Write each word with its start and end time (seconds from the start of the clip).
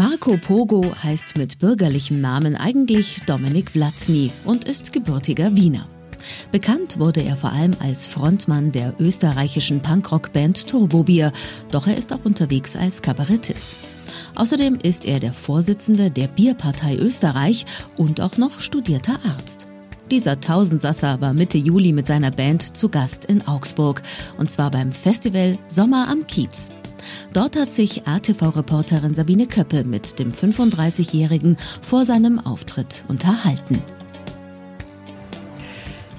Marco 0.00 0.38
Pogo 0.38 0.94
heißt 1.02 1.36
mit 1.36 1.58
bürgerlichem 1.58 2.22
Namen 2.22 2.56
eigentlich 2.56 3.20
Dominik 3.26 3.72
Vlatzny 3.72 4.32
und 4.46 4.64
ist 4.64 4.92
gebürtiger 4.92 5.54
Wiener. 5.56 5.84
Bekannt 6.50 6.98
wurde 6.98 7.22
er 7.22 7.36
vor 7.36 7.52
allem 7.52 7.76
als 7.80 8.06
Frontmann 8.06 8.72
der 8.72 8.94
österreichischen 8.98 9.82
Punkrock-Band 9.82 10.68
Turbobier, 10.68 11.32
doch 11.70 11.86
er 11.86 11.98
ist 11.98 12.14
auch 12.14 12.24
unterwegs 12.24 12.76
als 12.76 13.02
Kabarettist. 13.02 13.76
Außerdem 14.36 14.78
ist 14.82 15.04
er 15.04 15.20
der 15.20 15.34
Vorsitzende 15.34 16.10
der 16.10 16.28
Bierpartei 16.28 16.96
Österreich 16.96 17.66
und 17.98 18.22
auch 18.22 18.38
noch 18.38 18.60
studierter 18.60 19.18
Arzt. 19.36 19.66
Dieser 20.10 20.40
Tausendsasser 20.40 21.20
war 21.20 21.34
Mitte 21.34 21.58
Juli 21.58 21.92
mit 21.92 22.06
seiner 22.06 22.30
Band 22.30 22.74
zu 22.74 22.88
Gast 22.88 23.26
in 23.26 23.46
Augsburg, 23.46 24.00
und 24.38 24.50
zwar 24.50 24.70
beim 24.70 24.92
Festival 24.92 25.58
Sommer 25.68 26.08
am 26.08 26.26
Kiez. 26.26 26.70
Dort 27.32 27.56
hat 27.56 27.70
sich 27.70 28.06
ATV-Reporterin 28.06 29.14
Sabine 29.14 29.46
Köppe 29.46 29.84
mit 29.84 30.18
dem 30.18 30.32
35-Jährigen 30.32 31.56
vor 31.82 32.04
seinem 32.04 32.38
Auftritt 32.38 33.04
unterhalten. 33.08 33.82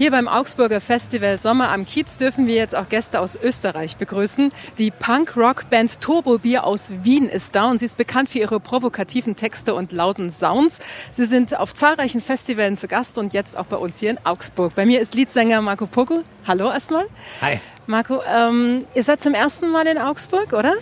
Hier 0.02 0.09
beim 0.09 0.27
Augsburger 0.27 0.81
Festival 0.81 1.38
Sommer 1.38 1.70
am 1.70 1.86
Kiez 1.86 2.17
dürfen 2.17 2.48
wir 2.48 2.55
jetzt 2.55 2.75
auch 2.75 2.89
Gäste 2.89 3.20
aus 3.20 3.38
Österreich 3.39 3.98
begrüßen. 3.98 4.52
Die 4.80 4.89
Punk-Rock-Band 4.89 6.02
Turbo 6.02 6.39
Bier 6.39 6.63
aus 6.63 6.91
Wien 7.03 7.30
ist 7.30 7.55
da 7.55 7.70
und 7.70 7.77
sie 7.77 7.86
ist 7.86 7.98
bekannt 7.98 8.27
für 8.27 8.39
ihre 8.39 8.59
provokativen 8.59 9.36
Texte 9.36 9.75
und 9.75 9.91
lauten 9.91 10.31
Sounds. 10.31 10.80
Sie 11.11 11.25
sind 11.25 11.55
auf 11.55 11.75
zahlreichen 11.75 12.20
Festivals 12.20 12.80
zu 12.80 12.88
Gast 12.88 13.20
und 13.20 13.34
jetzt 13.34 13.55
auch 13.55 13.67
bei 13.67 13.77
uns 13.77 14.00
hier 14.00 14.09
in 14.09 14.17
Augsburg. 14.23 14.73
Bei 14.73 14.88
mir 14.88 15.02
ist 15.02 15.13
Leadsänger 15.13 15.61
Marco 15.61 15.86
Poco. 15.86 16.23
Hallo 16.48 16.72
erstmal. 16.72 17.05
Hi. 17.41 17.59
Marco, 17.88 18.21
ähm, 18.27 18.85
ihr 18.94 19.03
seid 19.03 19.21
zum 19.21 19.34
ersten 19.34 19.71
Mal 19.71 19.88
in 19.88 19.98
Augsburg, 19.98 20.53
oder? 20.53 20.73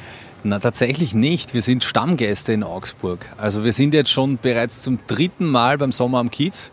Na, 0.43 0.59
tatsächlich 0.59 1.13
nicht. 1.13 1.53
Wir 1.53 1.61
sind 1.61 1.83
Stammgäste 1.83 2.53
in 2.53 2.63
Augsburg. 2.63 3.25
Also 3.37 3.63
wir 3.63 3.73
sind 3.73 3.93
jetzt 3.93 4.09
schon 4.09 4.37
bereits 4.37 4.81
zum 4.81 4.99
dritten 5.07 5.45
Mal 5.45 5.77
beim 5.77 5.91
Sommer 5.91 6.19
am 6.19 6.31
Kiez. 6.31 6.71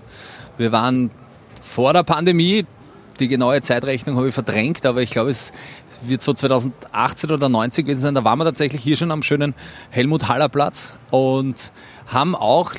Wir 0.56 0.72
waren 0.72 1.10
vor 1.60 1.92
der 1.92 2.02
Pandemie. 2.02 2.64
Die 3.18 3.28
genaue 3.28 3.62
Zeitrechnung 3.62 4.16
habe 4.16 4.28
ich 4.28 4.34
verdrängt, 4.34 4.84
aber 4.84 5.00
ich 5.00 5.10
glaube, 5.10 5.30
es 5.30 5.52
wird 6.02 6.20
so 6.20 6.34
2018 6.34 7.30
oder 7.30 7.48
90 7.48 7.86
gewesen 7.86 8.00
sein. 8.00 8.14
Da 8.14 8.24
waren 8.24 8.38
wir 8.38 8.44
tatsächlich 8.44 8.82
hier 8.82 8.96
schon 8.96 9.10
am 9.10 9.22
schönen 9.22 9.54
Helmut 9.90 10.28
Haller 10.28 10.50
Platz 10.50 10.92
und 11.10 11.72
haben 12.06 12.34
auch 12.34 12.72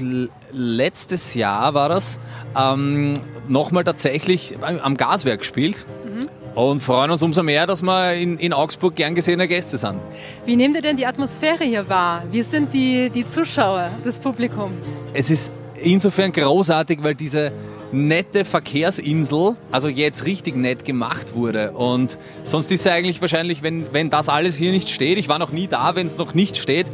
letztes 0.51 1.33
Jahr 1.33 1.73
war 1.73 1.89
das 1.89 2.19
ähm, 2.55 3.13
nochmal 3.47 3.83
tatsächlich 3.83 4.57
am 4.61 4.95
Gaswerk 4.95 5.39
gespielt. 5.39 5.87
Mhm. 6.05 6.27
Und 6.57 6.79
freuen 6.79 7.11
uns 7.11 7.21
umso 7.21 7.43
mehr, 7.43 7.67
dass 7.67 7.83
wir 7.83 8.15
in, 8.15 8.39
in 8.39 8.51
Augsburg 8.51 8.95
gern 8.95 9.13
gesehene 9.13 9.47
Gäste 9.47 9.77
sind. 9.77 9.99
Wie 10.43 10.55
nehmt 10.55 10.75
ihr 10.75 10.81
denn 10.81 10.97
die 10.97 11.05
Atmosphäre 11.05 11.63
hier 11.63 11.87
wahr? 11.87 12.23
Wie 12.31 12.41
sind 12.41 12.73
die, 12.73 13.11
die 13.11 13.25
Zuschauer, 13.25 13.91
das 14.03 14.17
Publikum? 14.17 14.71
Es 15.13 15.29
ist 15.29 15.51
insofern 15.75 16.31
großartig, 16.31 17.03
weil 17.03 17.13
diese, 17.13 17.51
nette 17.91 18.43
Verkehrsinsel, 18.43 19.55
also 19.71 19.87
jetzt 19.87 20.25
richtig 20.25 20.55
nett 20.55 20.83
gemacht 20.83 21.35
wurde. 21.35 21.71
Und 21.71 22.17
sonst 22.43 22.71
ist 22.71 22.81
es 22.81 22.91
eigentlich 22.91 23.21
wahrscheinlich, 23.21 23.61
wenn, 23.61 23.85
wenn 23.93 24.09
das 24.09 24.27
alles 24.27 24.55
hier 24.55 24.71
nicht 24.71 24.89
steht, 24.89 25.17
ich 25.17 25.29
war 25.29 25.39
noch 25.39 25.51
nie 25.51 25.67
da, 25.67 25.95
wenn 25.95 26.07
es 26.07 26.17
noch 26.17 26.33
nicht 26.33 26.57
steht, 26.57 26.87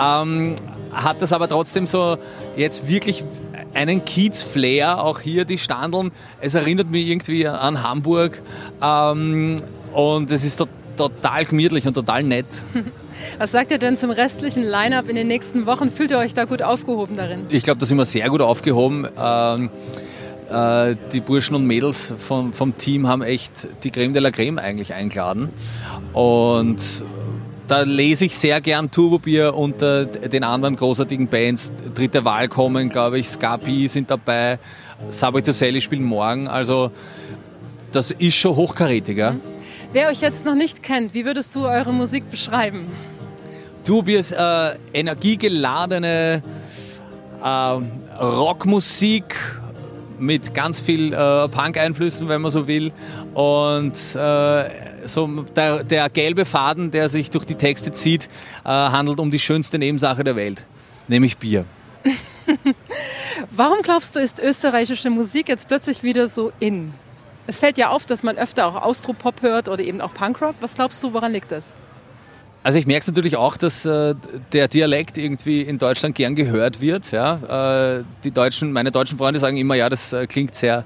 ähm, 0.00 0.56
hat 0.92 1.22
das 1.22 1.32
aber 1.32 1.48
trotzdem 1.48 1.86
so 1.86 2.16
jetzt 2.56 2.88
wirklich 2.88 3.24
einen 3.74 4.04
Kiez-Flair, 4.04 5.02
auch 5.02 5.20
hier 5.20 5.44
die 5.44 5.58
Standeln. 5.58 6.12
Es 6.40 6.54
erinnert 6.54 6.90
mich 6.90 7.06
irgendwie 7.06 7.46
an 7.46 7.82
Hamburg 7.82 8.42
ähm, 8.82 9.56
und 9.92 10.30
es 10.30 10.44
ist 10.44 10.56
total 10.56 10.80
total 11.00 11.46
gemütlich 11.46 11.86
und 11.86 11.94
total 11.94 12.22
nett. 12.22 12.44
Was 13.38 13.52
sagt 13.52 13.70
ihr 13.70 13.78
denn 13.78 13.96
zum 13.96 14.10
restlichen 14.10 14.62
Line-Up 14.62 15.08
in 15.08 15.16
den 15.16 15.28
nächsten 15.28 15.64
Wochen? 15.64 15.90
Fühlt 15.90 16.10
ihr 16.10 16.18
euch 16.18 16.34
da 16.34 16.44
gut 16.44 16.62
aufgehoben 16.62 17.16
darin? 17.16 17.46
Ich 17.48 17.62
glaube, 17.62 17.80
da 17.80 17.86
sind 17.86 17.96
wir 17.96 18.04
sehr 18.04 18.28
gut 18.28 18.42
aufgehoben. 18.42 19.08
Ähm, 19.18 19.70
äh, 20.50 20.96
die 21.12 21.20
Burschen 21.20 21.56
und 21.56 21.66
Mädels 21.66 22.14
vom, 22.18 22.52
vom 22.52 22.76
Team 22.76 23.08
haben 23.08 23.22
echt 23.22 23.82
die 23.82 23.90
Creme 23.90 24.12
de 24.12 24.22
la 24.22 24.30
Creme 24.30 24.58
eigentlich 24.58 24.92
eingeladen. 24.92 25.48
Und 26.12 26.82
da 27.70 27.82
lese 27.82 28.24
ich 28.24 28.36
sehr 28.36 28.60
gern 28.60 28.90
Turbobier 28.90 29.54
unter 29.54 30.04
den 30.04 30.42
anderen 30.42 30.74
großartigen 30.74 31.28
Bands. 31.28 31.72
Dritte 31.94 32.24
Wahl 32.24 32.48
kommen, 32.48 32.88
glaube 32.88 33.20
ich, 33.20 33.28
Scapi 33.28 33.86
sind 33.86 34.10
dabei, 34.10 34.58
Subway 35.08 35.40
to 35.40 35.52
Sally 35.52 35.80
spielen 35.80 36.02
morgen. 36.02 36.48
Also 36.48 36.90
das 37.92 38.10
ist 38.10 38.34
schon 38.34 38.56
hochkarätiger. 38.56 39.32
Mhm. 39.34 39.40
Wer 39.92 40.08
euch 40.08 40.20
jetzt 40.20 40.44
noch 40.44 40.56
nicht 40.56 40.82
kennt, 40.82 41.14
wie 41.14 41.24
würdest 41.24 41.54
du 41.54 41.68
eure 41.68 41.92
Musik 41.92 42.28
beschreiben? 42.28 42.86
Turbobier 43.84 44.18
ist 44.18 44.32
äh, 44.32 44.74
energiegeladene 44.92 46.42
äh, 47.40 47.46
Rockmusik 48.20 49.36
mit 50.18 50.54
ganz 50.54 50.80
viel 50.80 51.12
äh, 51.12 51.48
Punk-Einflüssen, 51.48 52.28
wenn 52.28 52.42
man 52.42 52.50
so 52.50 52.66
will. 52.66 52.92
Und 53.34 53.94
äh, 54.16 54.89
so 55.06 55.26
der, 55.56 55.84
der, 55.84 56.08
gelbe 56.08 56.44
Faden, 56.44 56.90
der 56.90 57.08
sich 57.08 57.30
durch 57.30 57.44
die 57.44 57.54
Texte 57.54 57.92
zieht, 57.92 58.28
äh, 58.64 58.68
handelt 58.68 59.20
um 59.20 59.30
die 59.30 59.38
schönste 59.38 59.78
Nebensache 59.78 60.24
der 60.24 60.36
Welt, 60.36 60.66
nämlich 61.08 61.38
Bier. 61.38 61.64
Warum 63.50 63.82
glaubst 63.82 64.16
du, 64.16 64.20
ist 64.20 64.38
österreichische 64.38 65.10
Musik 65.10 65.48
jetzt 65.48 65.68
plötzlich 65.68 66.02
wieder 66.02 66.28
so 66.28 66.52
in? 66.60 66.92
Es 67.46 67.58
fällt 67.58 67.78
ja 67.78 67.90
auf, 67.90 68.06
dass 68.06 68.22
man 68.22 68.38
öfter 68.38 68.66
auch 68.66 68.82
Austropop 68.82 69.42
hört 69.42 69.68
oder 69.68 69.82
eben 69.82 70.00
auch 70.00 70.14
Punkrock. 70.14 70.54
Was 70.60 70.74
glaubst 70.74 71.02
du, 71.02 71.12
woran 71.12 71.32
liegt 71.32 71.50
das? 71.50 71.76
Also 72.62 72.78
ich 72.78 72.86
merke 72.86 73.00
es 73.00 73.06
natürlich 73.06 73.36
auch, 73.36 73.56
dass 73.56 73.86
äh, 73.86 74.14
der 74.52 74.68
Dialekt 74.68 75.16
irgendwie 75.16 75.62
in 75.62 75.78
Deutschland 75.78 76.14
gern 76.14 76.34
gehört 76.34 76.80
wird. 76.80 77.10
Ja? 77.10 77.96
Äh, 77.98 78.04
die 78.22 78.30
Deutschen, 78.30 78.72
meine 78.72 78.90
deutschen 78.90 79.16
Freunde 79.16 79.40
sagen 79.40 79.56
immer, 79.56 79.74
ja, 79.74 79.88
das 79.88 80.12
äh, 80.12 80.26
klingt 80.26 80.54
sehr 80.54 80.84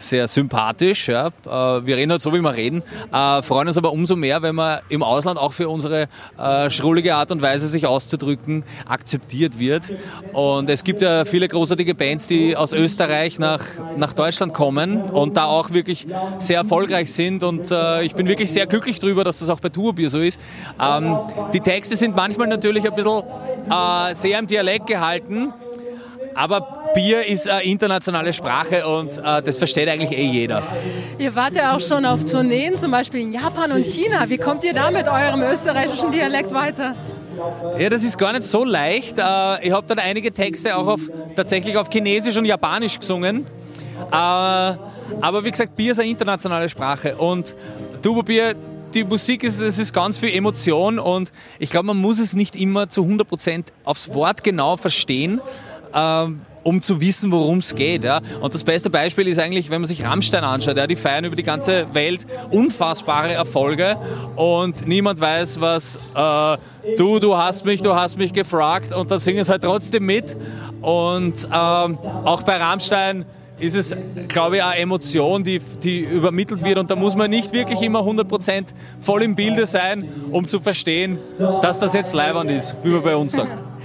sehr 0.00 0.26
sympathisch. 0.28 1.08
Ja. 1.08 1.28
Äh, 1.28 1.86
wir 1.86 1.96
reden 1.96 2.10
halt 2.10 2.22
so, 2.22 2.32
wie 2.32 2.40
wir 2.40 2.54
reden, 2.54 2.82
äh, 3.12 3.42
freuen 3.42 3.68
uns 3.68 3.76
aber 3.76 3.92
umso 3.92 4.16
mehr, 4.16 4.42
wenn 4.42 4.54
man 4.54 4.80
im 4.88 5.02
Ausland 5.02 5.38
auch 5.38 5.52
für 5.52 5.68
unsere 5.68 6.08
äh, 6.38 6.70
schrullige 6.70 7.14
Art 7.14 7.30
und 7.30 7.42
Weise, 7.42 7.66
sich 7.66 7.86
auszudrücken, 7.86 8.64
akzeptiert 8.86 9.58
wird. 9.58 9.94
Und 10.32 10.68
es 10.70 10.84
gibt 10.84 11.02
ja 11.02 11.24
viele 11.24 11.48
großartige 11.48 11.94
Bands, 11.94 12.26
die 12.26 12.56
aus 12.56 12.72
Österreich 12.72 13.38
nach, 13.38 13.62
nach 13.96 14.14
Deutschland 14.14 14.54
kommen 14.54 15.02
und 15.02 15.36
da 15.36 15.44
auch 15.44 15.70
wirklich 15.70 16.06
sehr 16.38 16.58
erfolgreich 16.58 17.12
sind. 17.12 17.42
Und 17.42 17.70
ich 18.02 18.14
bin 18.14 18.26
wirklich 18.26 18.50
sehr 18.50 18.66
glücklich 18.66 18.98
darüber, 18.98 19.24
dass 19.24 19.40
das 19.40 19.48
auch 19.48 19.60
bei 19.60 19.68
Tourbier 19.68 20.10
so 20.10 20.20
ist. 20.20 20.40
Ähm, 20.80 21.18
die 21.52 21.60
Texte 21.60 21.96
sind 21.96 22.16
manchmal 22.16 22.48
natürlich 22.48 22.86
ein 22.86 22.94
bisschen 22.94 23.22
sehr 24.14 24.38
im 24.38 24.46
Dialekt 24.46 24.86
gehalten. 24.86 25.52
Aber 26.34 26.79
Bier 26.94 27.26
ist 27.26 27.48
eine 27.48 27.62
internationale 27.62 28.32
Sprache 28.32 28.86
und 28.86 29.16
äh, 29.18 29.42
das 29.42 29.58
versteht 29.58 29.88
eigentlich 29.88 30.18
eh 30.18 30.24
jeder. 30.24 30.62
Ihr 31.18 31.34
wart 31.34 31.54
ja 31.54 31.76
auch 31.76 31.80
schon 31.80 32.04
auf 32.04 32.24
Tourneen, 32.24 32.76
zum 32.76 32.90
Beispiel 32.90 33.20
in 33.20 33.32
Japan 33.32 33.72
und 33.72 33.84
China. 33.84 34.28
Wie 34.28 34.38
kommt 34.38 34.64
ihr 34.64 34.74
da 34.74 34.90
mit 34.90 35.06
eurem 35.06 35.42
österreichischen 35.42 36.10
Dialekt 36.10 36.52
weiter? 36.52 36.94
Ja, 37.78 37.88
das 37.88 38.02
ist 38.02 38.18
gar 38.18 38.32
nicht 38.32 38.42
so 38.42 38.64
leicht. 38.64 39.18
Äh, 39.18 39.66
ich 39.66 39.72
habe 39.72 39.86
dann 39.86 39.98
einige 39.98 40.32
Texte 40.32 40.76
auch 40.76 40.86
auf, 40.86 41.00
tatsächlich 41.36 41.76
auf 41.76 41.88
Chinesisch 41.90 42.36
und 42.36 42.44
Japanisch 42.44 42.98
gesungen. 42.98 43.46
Äh, 44.10 44.14
aber 44.14 45.44
wie 45.44 45.50
gesagt, 45.50 45.76
Bier 45.76 45.92
ist 45.92 46.00
eine 46.00 46.10
internationale 46.10 46.68
Sprache 46.68 47.16
und 47.16 47.54
Tubo-Bier 48.02 48.54
die 48.94 49.04
Musik 49.04 49.44
ist, 49.44 49.60
es 49.60 49.78
ist 49.78 49.92
ganz 49.92 50.18
viel 50.18 50.34
Emotion 50.34 50.98
und 50.98 51.30
ich 51.60 51.70
glaube, 51.70 51.86
man 51.86 51.96
muss 51.96 52.18
es 52.18 52.34
nicht 52.34 52.56
immer 52.56 52.88
zu 52.88 53.02
100% 53.02 53.64
aufs 53.84 54.12
Wort 54.14 54.42
genau 54.42 54.76
verstehen, 54.76 55.40
ähm, 55.94 56.42
um 56.62 56.82
zu 56.82 57.00
wissen, 57.00 57.30
worum 57.32 57.58
es 57.58 57.74
geht. 57.74 58.04
Ja. 58.04 58.20
Und 58.40 58.54
das 58.54 58.64
beste 58.64 58.90
Beispiel 58.90 59.28
ist 59.28 59.38
eigentlich, 59.38 59.70
wenn 59.70 59.80
man 59.80 59.88
sich 59.88 60.04
Rammstein 60.04 60.44
anschaut. 60.44 60.76
Ja, 60.76 60.86
die 60.86 60.96
feiern 60.96 61.24
über 61.24 61.36
die 61.36 61.42
ganze 61.42 61.86
Welt 61.94 62.26
unfassbare 62.50 63.32
Erfolge 63.32 63.96
und 64.36 64.86
niemand 64.86 65.20
weiß, 65.20 65.60
was 65.60 65.96
äh, 66.14 66.56
du, 66.96 67.18
du 67.18 67.36
hast 67.36 67.64
mich, 67.64 67.82
du 67.82 67.94
hast 67.94 68.18
mich 68.18 68.32
gefragt 68.32 68.92
und 68.92 69.10
da 69.10 69.18
singen 69.18 69.44
sie 69.44 69.50
halt 69.50 69.62
trotzdem 69.62 70.06
mit. 70.06 70.36
Und 70.80 71.44
ähm, 71.44 71.98
auch 72.24 72.42
bei 72.42 72.56
Rammstein 72.56 73.24
ist 73.60 73.76
es, 73.76 73.94
glaube 74.28 74.56
ich, 74.56 74.64
eine 74.64 74.78
Emotion, 74.78 75.44
die, 75.44 75.60
die 75.82 76.00
übermittelt 76.00 76.64
wird 76.64 76.78
und 76.78 76.90
da 76.90 76.96
muss 76.96 77.14
man 77.14 77.30
nicht 77.30 77.52
wirklich 77.52 77.82
immer 77.82 78.00
100% 78.00 78.64
voll 79.00 79.22
im 79.22 79.34
Bilde 79.34 79.66
sein, 79.66 80.08
um 80.30 80.48
zu 80.48 80.60
verstehen, 80.60 81.18
dass 81.62 81.78
das 81.78 81.92
jetzt 81.92 82.14
leibend 82.14 82.50
ist, 82.50 82.74
wie 82.84 82.88
man 82.88 83.02
bei 83.02 83.16
uns 83.16 83.32
sagt. 83.32 83.79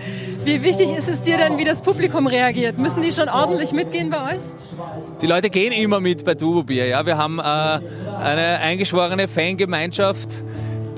Wie 0.46 0.62
wichtig 0.62 0.92
ist 0.96 1.08
es 1.08 1.24
dir 1.24 1.40
denn, 1.40 1.58
wie 1.58 1.64
das 1.64 1.82
Publikum 1.82 2.28
reagiert? 2.28 2.78
Müssen 2.78 3.02
die 3.02 3.12
schon 3.12 3.30
ordentlich 3.30 3.72
mitgehen 3.72 4.12
bei 4.12 4.34
euch? 4.34 4.42
Die 5.20 5.26
Leute 5.26 5.50
gehen 5.50 5.72
immer 5.72 6.00
mit 6.00 6.24
bei 6.24 6.36
Turbobier. 6.36 6.86
Ja? 6.86 7.04
Wir 7.04 7.18
haben 7.18 7.40
äh, 7.40 7.42
eine 7.42 8.60
eingeschworene 8.60 9.28
Fangemeinschaft, 9.28 10.44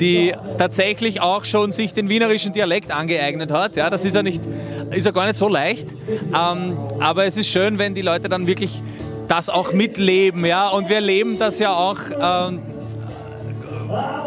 die 0.02 0.34
tatsächlich 0.58 1.22
auch 1.22 1.46
schon 1.46 1.72
sich 1.72 1.94
den 1.94 2.10
wienerischen 2.10 2.52
Dialekt 2.52 2.92
angeeignet 2.92 3.50
hat. 3.50 3.78
Ja, 3.78 3.90
das 3.90 4.04
ist 4.04 4.16
ja, 4.16 4.22
nicht, 4.22 4.42
ist 4.92 5.06
ja 5.06 5.12
gar 5.12 5.26
nicht 5.26 5.38
so 5.38 5.48
leicht. 5.48 5.92
Ähm, 6.10 6.78
aber 7.00 7.24
es 7.24 7.38
ist 7.38 7.48
schön, 7.48 7.80
wenn 7.80 7.96
die 7.96 8.02
Leute 8.02 8.28
dann 8.28 8.48
wirklich 8.48 8.82
das 9.30 9.50
auch 9.50 9.72
mitleben. 9.72 10.46
Ja? 10.46 10.68
Und 10.68 10.90
wir 10.90 11.00
leben 11.00 11.40
das 11.40 11.60
ja 11.60 11.74
auch. 11.74 12.00
Ähm, 12.22 12.62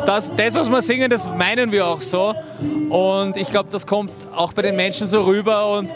das, 0.07 0.35
das, 0.35 0.55
was 0.57 0.71
wir 0.71 0.83
singen, 0.83 1.11
das 1.11 1.29
meinen 1.29 1.73
wir 1.73 1.87
auch 1.87 2.01
so. 2.01 2.35
Und 2.89 3.37
ich 3.37 3.51
glaube, 3.51 3.69
das 3.71 3.87
kommt 3.87 4.13
auch 4.35 4.53
bei 4.53 4.63
den 4.63 4.77
Menschen 4.77 5.07
so 5.07 5.23
rüber. 5.23 5.77
Und 5.79 5.95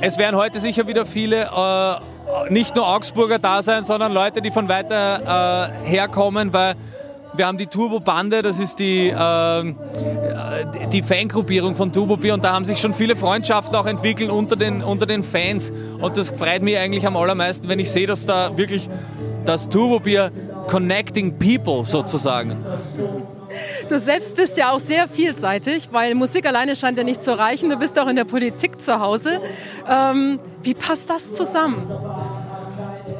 es 0.00 0.18
werden 0.18 0.36
heute 0.36 0.58
sicher 0.60 0.86
wieder 0.86 1.06
viele, 1.06 1.42
äh, 1.44 2.52
nicht 2.52 2.76
nur 2.76 2.86
Augsburger 2.86 3.38
da 3.38 3.62
sein, 3.62 3.84
sondern 3.84 4.12
Leute, 4.12 4.42
die 4.42 4.50
von 4.50 4.68
weiter 4.68 5.72
äh, 5.84 5.88
herkommen, 5.88 6.52
weil 6.52 6.74
wir 7.36 7.46
haben 7.46 7.58
die 7.58 7.66
Turbo 7.66 7.98
Bande, 7.98 8.42
das 8.42 8.60
ist 8.60 8.78
die, 8.78 9.08
äh, 9.08 9.74
die 10.92 11.02
Fangruppierung 11.02 11.74
von 11.74 11.92
Turbo 11.92 12.16
Bier 12.16 12.34
und 12.34 12.44
da 12.44 12.52
haben 12.52 12.64
sich 12.64 12.78
schon 12.78 12.94
viele 12.94 13.16
Freundschaften 13.16 13.74
auch 13.74 13.86
entwickelt 13.86 14.30
unter 14.30 14.54
den, 14.54 14.82
unter 14.82 15.06
den 15.06 15.24
Fans. 15.24 15.72
Und 16.00 16.16
das 16.16 16.30
freut 16.30 16.62
mich 16.62 16.78
eigentlich 16.78 17.06
am 17.06 17.16
allermeisten, 17.16 17.68
wenn 17.68 17.80
ich 17.80 17.90
sehe, 17.90 18.06
dass 18.06 18.26
da 18.26 18.56
wirklich 18.56 18.88
das 19.44 19.68
Turbo 19.68 19.98
Bier 19.98 20.30
Connecting 20.68 21.38
People 21.38 21.84
sozusagen. 21.84 22.56
Du 23.88 23.98
selbst 23.98 24.36
bist 24.36 24.56
ja 24.56 24.70
auch 24.70 24.80
sehr 24.80 25.08
vielseitig, 25.08 25.88
weil 25.92 26.14
Musik 26.14 26.46
alleine 26.46 26.76
scheint 26.76 26.98
ja 26.98 27.04
nicht 27.04 27.22
zu 27.22 27.36
reichen. 27.38 27.70
Du 27.70 27.76
bist 27.76 27.98
auch 27.98 28.08
in 28.08 28.16
der 28.16 28.24
Politik 28.24 28.80
zu 28.80 29.00
Hause. 29.00 29.40
Ähm, 29.88 30.38
wie 30.62 30.74
passt 30.74 31.10
das 31.10 31.34
zusammen? 31.34 31.90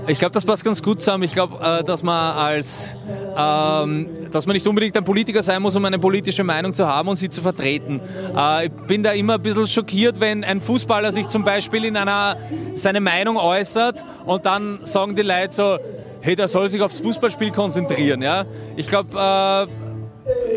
Ich 0.06 0.18
glaube, 0.18 0.32
das 0.32 0.44
passt 0.44 0.64
ganz 0.64 0.82
gut 0.82 1.00
zusammen. 1.00 1.24
Ich 1.24 1.32
glaube, 1.32 1.58
äh, 1.64 1.82
dass 1.82 2.02
man 2.02 2.36
als 2.36 2.94
ähm, 3.36 4.08
dass 4.30 4.46
man 4.46 4.54
nicht 4.54 4.66
unbedingt 4.66 4.96
ein 4.96 5.04
Politiker 5.04 5.42
sein 5.42 5.62
muss, 5.62 5.76
um 5.76 5.84
eine 5.84 5.98
politische 5.98 6.44
Meinung 6.44 6.72
zu 6.72 6.86
haben 6.86 7.08
und 7.08 7.16
sie 7.16 7.28
zu 7.28 7.40
vertreten. 7.40 8.00
Äh, 8.36 8.66
ich 8.66 8.72
bin 8.86 9.02
da 9.02 9.12
immer 9.12 9.34
ein 9.34 9.42
bisschen 9.42 9.66
schockiert, 9.66 10.20
wenn 10.20 10.44
ein 10.44 10.60
Fußballer 10.60 11.12
sich 11.12 11.28
zum 11.28 11.44
Beispiel 11.44 11.84
in 11.84 11.96
einer 11.96 12.36
seine 12.74 13.00
Meinung 13.00 13.36
äußert 13.36 14.04
und 14.26 14.44
dann 14.46 14.80
sagen 14.84 15.14
die 15.14 15.22
Leute 15.22 15.52
so, 15.52 15.78
hey, 16.20 16.36
der 16.36 16.48
soll 16.48 16.68
sich 16.68 16.80
aufs 16.80 17.00
Fußballspiel 17.00 17.50
konzentrieren. 17.50 18.22
Ja? 18.22 18.44
Ich 18.76 18.88
glaube, 18.88 19.16
äh, 19.16 19.83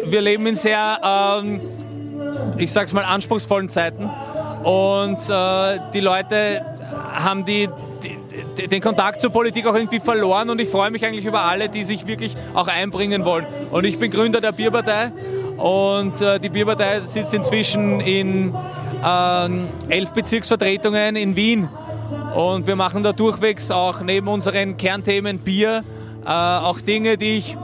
wir 0.10 0.22
leben 0.22 0.46
in 0.48 0.56
sehr, 0.56 1.00
ähm, 1.04 1.62
ich 2.58 2.72
sag's 2.72 2.94
mal, 2.94 3.04
anspruchsvollen 3.04 3.70
Zeiten. 3.70 4.10
Und 4.64 5.18
äh, 5.30 5.80
die 5.94 6.00
Leute 6.00 6.62
haben 7.14 7.46
die, 7.46 7.70
die, 8.58 8.68
den 8.68 8.82
Kontakt 8.82 9.22
zur 9.22 9.32
Politik 9.32 9.68
auch 9.68 9.76
irgendwie 9.76 10.00
verloren. 10.00 10.50
Und 10.50 10.60
ich 10.62 10.70
freue 10.70 10.92
mich 10.92 11.06
eigentlich 11.06 11.26
über 11.26 11.44
alle, 11.46 11.70
die 11.70 11.84
sich 11.84 12.08
wirklich 12.08 12.36
auch 12.54 12.68
einbringen 12.68 13.26
wollen. 13.26 13.46
Und 13.72 13.86
ich 13.86 14.00
bin 14.00 14.12
Gründer 14.12 14.42
der 14.42 14.52
Bierpartei. 14.52 15.12
Und 15.58 16.22
äh, 16.22 16.40
die 16.40 16.50
Bierpartei 16.50 17.02
sitzt 17.02 17.34
inzwischen 17.34 18.00
in 18.00 18.54
äh, 19.04 19.50
elf 19.90 20.12
Bezirksvertretungen 20.12 21.16
in 21.16 21.36
Wien. 21.36 21.70
Und 22.36 22.68
wir 22.68 22.76
machen 22.76 23.04
da 23.04 23.14
durchwegs 23.14 23.72
auch 23.72 24.02
neben 24.02 24.28
unseren 24.28 24.78
Kernthemen 24.78 25.40
Bier 25.40 25.84
äh, 26.26 26.30
auch 26.30 26.82
Dinge, 26.82 27.18
die 27.18 27.38
ich 27.38 27.58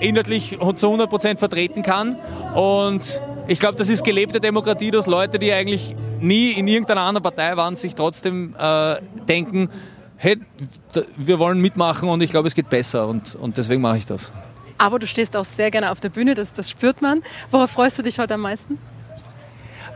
inhaltlich 0.00 0.58
zu 0.76 0.86
100 0.86 1.08
Prozent 1.08 1.38
vertreten 1.38 1.82
kann. 1.82 2.16
Und 2.54 3.22
ich 3.46 3.60
glaube, 3.60 3.76
das 3.76 3.88
ist 3.88 4.04
gelebte 4.04 4.40
Demokratie, 4.40 4.90
dass 4.90 5.06
Leute, 5.06 5.38
die 5.38 5.52
eigentlich 5.52 5.94
nie 6.20 6.52
in 6.52 6.68
irgendeiner 6.68 7.02
anderen 7.02 7.22
Partei 7.22 7.56
waren, 7.56 7.76
sich 7.76 7.94
trotzdem 7.94 8.54
äh, 8.58 8.96
denken, 9.28 9.70
hey, 10.16 10.38
wir 11.16 11.38
wollen 11.38 11.60
mitmachen 11.60 12.08
und 12.08 12.22
ich 12.22 12.30
glaube, 12.30 12.48
es 12.48 12.54
geht 12.54 12.68
besser 12.68 13.08
und, 13.08 13.34
und 13.36 13.56
deswegen 13.56 13.80
mache 13.80 13.98
ich 13.98 14.06
das. 14.06 14.30
Aber 14.76 14.98
du 14.98 15.06
stehst 15.06 15.36
auch 15.36 15.44
sehr 15.44 15.70
gerne 15.70 15.90
auf 15.90 16.00
der 16.00 16.10
Bühne, 16.10 16.34
das, 16.34 16.52
das 16.52 16.70
spürt 16.70 17.02
man. 17.02 17.22
Worauf 17.50 17.70
freust 17.70 17.98
du 17.98 18.02
dich 18.02 18.18
heute 18.18 18.34
am 18.34 18.40
meisten? 18.40 18.78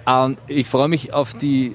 Ähm, 0.06 0.36
ich 0.46 0.68
freue 0.68 0.88
mich 0.88 1.12
auf 1.12 1.34
die 1.34 1.74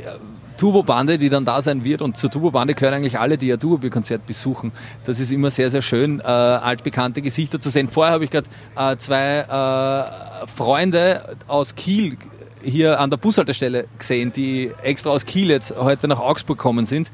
Turbo-Bande, 0.59 1.17
die 1.17 1.29
dann 1.29 1.45
da 1.45 1.61
sein 1.61 1.83
wird. 1.83 2.01
Und 2.01 2.17
zur 2.17 2.29
Turbo-Bande 2.29 2.75
gehören 2.75 2.93
eigentlich 2.93 3.17
alle, 3.19 3.37
die 3.37 3.51
ein 3.51 3.59
Turbo-Konzert 3.59 4.25
besuchen. 4.25 4.71
Das 5.05 5.19
ist 5.19 5.31
immer 5.31 5.49
sehr, 5.49 5.71
sehr 5.71 5.81
schön, 5.81 6.19
äh, 6.19 6.23
altbekannte 6.23 7.21
Gesichter 7.21 7.59
zu 7.59 7.69
sehen. 7.69 7.89
Vorher 7.89 8.13
habe 8.13 8.25
ich 8.25 8.29
gerade 8.29 8.49
äh, 8.77 8.97
zwei 8.97 9.39
äh, 9.39 10.47
Freunde 10.47 11.37
aus 11.47 11.75
Kiel 11.75 12.17
hier 12.61 12.99
an 12.99 13.09
der 13.09 13.17
Bushaltestelle 13.17 13.87
gesehen, 13.97 14.33
die 14.33 14.71
extra 14.83 15.11
aus 15.11 15.25
Kiel 15.25 15.49
jetzt 15.49 15.77
heute 15.77 16.07
nach 16.09 16.19
Augsburg 16.19 16.57
gekommen 16.57 16.85
sind. 16.85 17.09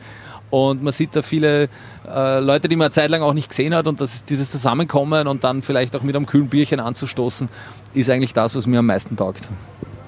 Und 0.50 0.82
man 0.82 0.94
sieht 0.94 1.16
da 1.16 1.22
viele 1.22 1.70
äh, 2.08 2.40
Leute, 2.40 2.68
die 2.68 2.76
man 2.76 2.86
eine 2.86 2.92
Zeit 2.92 3.10
lang 3.10 3.22
auch 3.22 3.34
nicht 3.34 3.50
gesehen 3.50 3.76
hat. 3.76 3.88
Und 3.88 4.02
das, 4.02 4.24
dieses 4.24 4.52
Zusammenkommen 4.52 5.28
und 5.28 5.44
dann 5.44 5.62
vielleicht 5.62 5.96
auch 5.96 6.02
mit 6.02 6.16
einem 6.16 6.26
kühlen 6.26 6.50
Bierchen 6.50 6.80
anzustoßen, 6.80 7.50
ist 7.94 8.10
eigentlich 8.10 8.34
das, 8.34 8.56
was 8.56 8.66
mir 8.66 8.80
am 8.80 8.88
meisten 8.88 9.16
taugt 9.16 9.50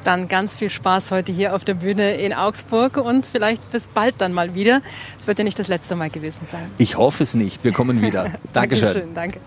dann 0.08 0.30
ganz 0.30 0.56
viel 0.56 0.70
Spaß 0.70 1.12
heute 1.12 1.32
hier 1.32 1.54
auf 1.54 1.66
der 1.66 1.74
Bühne 1.74 2.16
in 2.16 2.34
Augsburg 2.34 2.98
und 2.98 3.26
vielleicht 3.26 3.70
bis 3.72 3.90
bald 3.90 4.16
dann 4.20 4.34
mal 4.34 4.56
wieder. 4.56 4.82
Es 5.20 5.28
wird 5.28 5.38
ja 5.38 5.44
nicht 5.44 5.60
das 5.60 5.68
letzte 5.68 5.96
Mal 5.96 6.10
gewesen 6.10 6.48
sein. 6.50 6.72
Ich 6.78 6.98
hoffe 6.98 7.24
es 7.24 7.36
nicht. 7.36 7.66
Wir 7.66 7.74
kommen 7.74 8.02
wieder. 8.02 8.32
Dankeschön. 8.54 8.86
Dankeschön. 8.86 9.14
Danke. 9.14 9.40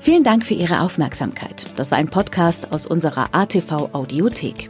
Vielen 0.00 0.24
Dank 0.24 0.44
für 0.44 0.54
Ihre 0.54 0.80
Aufmerksamkeit. 0.80 1.66
Das 1.76 1.90
war 1.90 1.98
ein 1.98 2.08
Podcast 2.08 2.72
aus 2.72 2.86
unserer 2.86 3.28
ATV 3.32 3.90
Audiothek. 3.92 4.68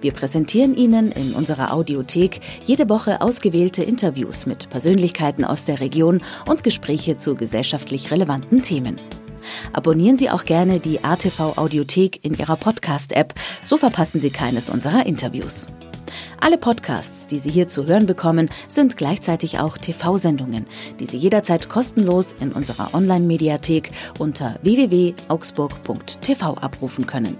Wir 0.00 0.12
präsentieren 0.12 0.74
Ihnen 0.76 1.12
in 1.12 1.32
unserer 1.34 1.72
Audiothek 1.72 2.40
jede 2.64 2.88
Woche 2.88 3.20
ausgewählte 3.20 3.82
Interviews 3.82 4.46
mit 4.46 4.70
Persönlichkeiten 4.70 5.44
aus 5.44 5.64
der 5.64 5.80
Region 5.80 6.22
und 6.48 6.64
Gespräche 6.64 7.18
zu 7.18 7.34
gesellschaftlich 7.34 8.10
relevanten 8.10 8.62
Themen. 8.62 8.98
Abonnieren 9.72 10.16
Sie 10.16 10.30
auch 10.30 10.44
gerne 10.44 10.80
die 10.80 11.04
ATV 11.04 11.56
Audiothek 11.56 12.24
in 12.24 12.34
Ihrer 12.34 12.56
Podcast-App, 12.56 13.34
so 13.62 13.76
verpassen 13.76 14.20
Sie 14.20 14.30
keines 14.30 14.70
unserer 14.70 15.06
Interviews. 15.06 15.68
Alle 16.40 16.58
Podcasts, 16.58 17.26
die 17.26 17.38
Sie 17.38 17.50
hier 17.50 17.68
zu 17.68 17.86
hören 17.86 18.06
bekommen, 18.06 18.48
sind 18.68 18.96
gleichzeitig 18.96 19.58
auch 19.58 19.76
TV-Sendungen, 19.78 20.64
die 20.98 21.06
Sie 21.06 21.18
jederzeit 21.18 21.68
kostenlos 21.68 22.32
in 22.32 22.52
unserer 22.52 22.94
Online-Mediathek 22.94 23.90
unter 24.18 24.56
www.augsburg.tv 24.62 26.54
abrufen 26.54 27.06
können. 27.06 27.36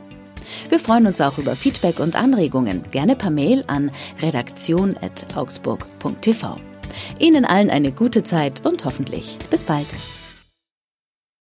Wir 0.69 0.79
freuen 0.79 1.06
uns 1.06 1.20
auch 1.20 1.38
über 1.38 1.56
Feedback 1.56 1.99
und 2.00 2.17
Anregungen, 2.17 2.85
gerne 2.91 3.17
per 3.17 3.31
Mail 3.31 3.64
an 3.67 3.91
redaktion.augsburg.tv. 4.20 6.56
Ihnen 7.19 7.44
allen 7.44 7.69
eine 7.70 7.93
gute 7.93 8.23
Zeit 8.23 8.64
und 8.67 8.85
hoffentlich 8.85 9.38
bis 9.50 9.64
bald. 9.64 9.88